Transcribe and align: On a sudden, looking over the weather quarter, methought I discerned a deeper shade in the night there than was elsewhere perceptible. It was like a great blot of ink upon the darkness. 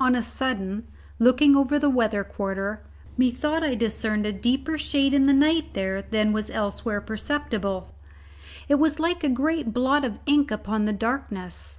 On 0.00 0.16
a 0.16 0.20
sudden, 0.24 0.88
looking 1.20 1.54
over 1.54 1.78
the 1.78 1.88
weather 1.88 2.24
quarter, 2.24 2.82
methought 3.16 3.62
I 3.62 3.76
discerned 3.76 4.26
a 4.26 4.32
deeper 4.32 4.76
shade 4.78 5.14
in 5.14 5.26
the 5.26 5.32
night 5.32 5.74
there 5.74 6.02
than 6.02 6.32
was 6.32 6.50
elsewhere 6.50 7.00
perceptible. 7.00 7.94
It 8.68 8.80
was 8.80 8.98
like 8.98 9.22
a 9.22 9.28
great 9.28 9.72
blot 9.72 10.04
of 10.04 10.18
ink 10.26 10.50
upon 10.50 10.86
the 10.86 10.92
darkness. 10.92 11.78